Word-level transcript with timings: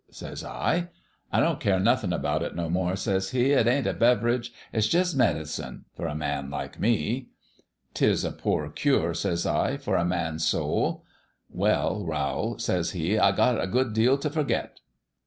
says 0.09 0.43
I. 0.43 0.87
"'I 1.31 1.39
don't 1.39 1.59
care 1.59 1.79
nothin' 1.79 2.11
about 2.11 2.41
it 2.41 2.55
no 2.55 2.71
more,' 2.71 2.95
says 2.95 3.29
he. 3.29 3.51
'It 3.51 3.67
ain't 3.67 3.85
a 3.85 3.93
beverage; 3.93 4.51
it's 4.73 4.87
jus' 4.87 5.13
medicine 5.13 5.85
for 5.95 6.07
a 6.07 6.15
man 6.15 6.49
like 6.49 6.79
me/ 6.79 7.27
"'Tis 7.93 8.23
a 8.23 8.31
poor 8.31 8.67
cure,' 8.71 9.13
says 9.13 9.45
I,' 9.45 9.77
for 9.77 9.97
a 9.97 10.03
man's 10.03 10.43
soul.' 10.43 11.05
"'Well, 11.51 12.03
Rowl,' 12.03 12.57
says 12.57 12.93
he, 12.93 13.19
'I 13.19 13.31
got 13.33 13.61
a 13.61 13.67
good 13.67 13.93
deal 13.93 14.17
t' 14.17 14.29
forget.' 14.29 14.79